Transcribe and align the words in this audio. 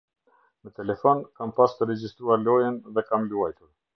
Në 0.67 0.71
telefon 0.79 1.21
kam 1.41 1.53
pas 1.59 1.77
të 1.81 1.87
regjistruar 1.89 2.43
lojë 2.47 2.73
dhe 2.99 3.07
kam 3.13 3.31
luajtur. 3.35 3.73